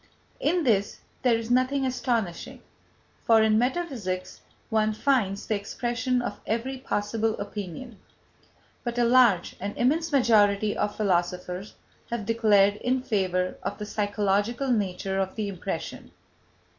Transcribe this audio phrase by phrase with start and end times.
[0.39, 2.63] In this there is nothing astonishing,
[3.23, 7.99] for in metaphysics one finds the expression of every possible opinion.
[8.83, 11.75] But a large, an immense majority of philosophers
[12.09, 16.09] has declared in favour of the psychological nature of the impression.